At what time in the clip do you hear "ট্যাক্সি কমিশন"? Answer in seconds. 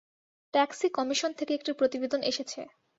0.53-1.31